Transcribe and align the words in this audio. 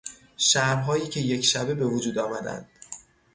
شهرهایی 0.37 1.07
که 1.09 1.19
یک 1.19 1.45
شبه 1.45 1.73
به 1.75 1.85
وجود 1.85 2.17
آمدند 2.17 2.69